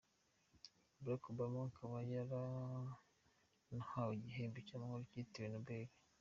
[1.03, 5.85] Barack Obama akaba yaranahawe igihembo cy’amahoro cyitiriwe Nobel.